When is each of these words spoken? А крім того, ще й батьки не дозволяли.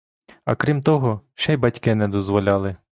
А 0.45 0.55
крім 0.55 0.81
того, 0.81 1.21
ще 1.33 1.53
й 1.53 1.57
батьки 1.57 1.95
не 1.95 2.07
дозволяли. 2.07 2.75